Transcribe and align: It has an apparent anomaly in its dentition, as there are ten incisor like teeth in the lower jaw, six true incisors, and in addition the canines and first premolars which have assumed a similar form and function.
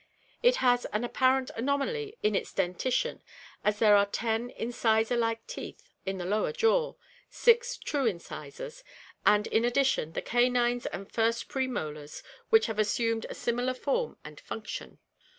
It 0.41 0.55
has 0.65 0.85
an 0.85 1.03
apparent 1.03 1.51
anomaly 1.55 2.17
in 2.23 2.33
its 2.33 2.51
dentition, 2.51 3.21
as 3.63 3.77
there 3.77 3.95
are 3.95 4.07
ten 4.07 4.49
incisor 4.49 5.15
like 5.15 5.45
teeth 5.45 5.91
in 6.07 6.17
the 6.17 6.25
lower 6.25 6.51
jaw, 6.51 6.95
six 7.29 7.77
true 7.77 8.07
incisors, 8.07 8.83
and 9.27 9.45
in 9.45 9.63
addition 9.63 10.13
the 10.13 10.23
canines 10.23 10.87
and 10.87 11.11
first 11.11 11.47
premolars 11.49 12.23
which 12.49 12.65
have 12.65 12.79
assumed 12.79 13.27
a 13.29 13.35
similar 13.35 13.75
form 13.75 14.17
and 14.25 14.39
function. 14.39 14.97